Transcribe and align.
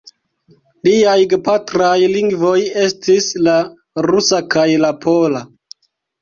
Liaj 0.85 1.17
gepatraj 1.33 1.97
lingvoj 2.13 2.55
estis 2.85 3.29
la 3.49 3.55
rusa 4.09 4.41
kaj 4.57 4.67
la 4.87 4.91
pola. 5.07 5.45